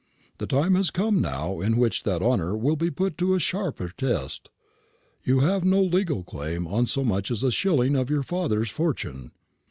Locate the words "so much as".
6.87-7.43